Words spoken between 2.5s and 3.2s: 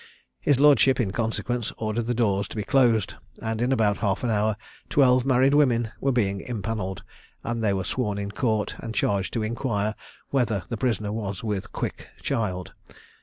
be closed,